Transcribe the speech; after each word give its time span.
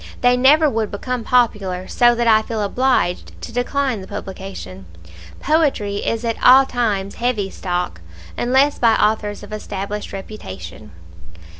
They 0.21 0.35
never 0.35 0.67
would 0.67 0.89
become 0.89 1.23
popular, 1.23 1.87
so 1.87 2.15
that 2.15 2.25
I 2.27 2.41
feel 2.41 2.63
obliged 2.63 3.39
to 3.43 3.51
decline 3.51 4.01
the 4.01 4.07
publication. 4.07 4.87
Poetry 5.39 5.97
is 5.97 6.25
at 6.25 6.43
all 6.43 6.65
times 6.65 7.13
heavy 7.13 7.51
stock, 7.51 8.01
unless 8.35 8.79
by 8.79 8.95
authors 8.95 9.43
of 9.43 9.53
established 9.53 10.11
reputation." 10.11 10.89